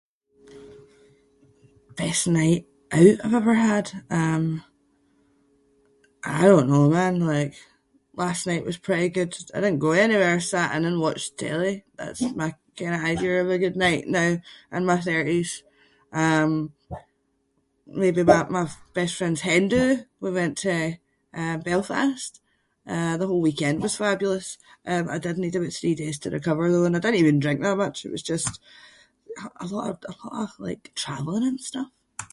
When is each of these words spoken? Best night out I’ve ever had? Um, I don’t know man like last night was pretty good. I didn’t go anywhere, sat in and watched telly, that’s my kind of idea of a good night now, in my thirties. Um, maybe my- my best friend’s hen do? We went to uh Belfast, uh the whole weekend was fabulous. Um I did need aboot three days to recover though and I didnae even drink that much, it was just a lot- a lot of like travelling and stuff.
Best 2.07 2.25
night 2.39 2.65
out 2.99 3.17
I’ve 3.25 3.35
ever 3.39 3.55
had? 3.69 3.87
Um, 4.21 4.45
I 6.23 6.41
don’t 6.49 6.69
know 6.73 6.87
man 6.99 7.15
like 7.35 7.53
last 8.23 8.41
night 8.49 8.67
was 8.71 8.85
pretty 8.87 9.09
good. 9.17 9.31
I 9.55 9.57
didn’t 9.61 9.85
go 9.85 9.91
anywhere, 10.05 10.37
sat 10.41 10.73
in 10.77 10.87
and 10.89 11.03
watched 11.05 11.31
telly, 11.43 11.75
that’s 11.99 12.21
my 12.41 12.49
kind 12.79 12.95
of 12.97 13.07
idea 13.13 13.33
of 13.39 13.47
a 13.49 13.63
good 13.63 13.77
night 13.87 14.05
now, 14.21 14.29
in 14.77 14.89
my 14.91 14.99
thirties. 15.09 15.51
Um, 16.23 16.51
maybe 18.03 18.21
my- 18.31 18.51
my 18.57 18.65
best 18.97 19.13
friend’s 19.17 19.45
hen 19.47 19.65
do? 19.77 19.85
We 20.23 20.29
went 20.39 20.55
to 20.65 20.75
uh 21.41 21.57
Belfast, 21.69 22.31
uh 22.93 23.13
the 23.19 23.27
whole 23.29 23.45
weekend 23.49 23.77
was 23.79 24.01
fabulous. 24.05 24.47
Um 24.91 25.03
I 25.15 25.17
did 25.23 25.35
need 25.37 25.57
aboot 25.57 25.73
three 25.79 25.95
days 26.01 26.17
to 26.19 26.33
recover 26.37 26.63
though 26.67 26.85
and 26.87 26.95
I 26.95 26.99
didnae 27.01 27.21
even 27.23 27.43
drink 27.43 27.59
that 27.61 27.81
much, 27.83 27.97
it 28.07 28.15
was 28.15 28.29
just 28.33 28.53
a 29.63 29.67
lot- 29.77 30.07
a 30.11 30.15
lot 30.23 30.35
of 30.45 30.51
like 30.67 30.83
travelling 31.03 31.47
and 31.51 31.59
stuff. 31.71 31.91